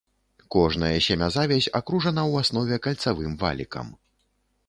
[0.53, 3.87] Кожная семязавязь акружана ў аснове кальцавым валікам.